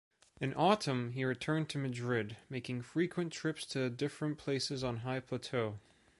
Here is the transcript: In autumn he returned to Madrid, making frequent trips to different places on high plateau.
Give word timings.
In 0.39 0.55
autumn 0.55 1.11
he 1.11 1.23
returned 1.23 1.69
to 1.69 1.77
Madrid, 1.77 2.35
making 2.49 2.81
frequent 2.81 3.31
trips 3.31 3.67
to 3.67 3.87
different 3.91 4.39
places 4.39 4.83
on 4.83 4.97
high 5.05 5.19
plateau. 5.19 5.77